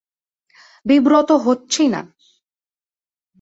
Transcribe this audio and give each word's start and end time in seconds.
বিব্রত 0.85 1.29
হচ্ছি 1.45 1.83
না। 1.87 2.01